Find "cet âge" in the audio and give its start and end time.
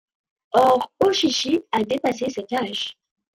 2.31-2.97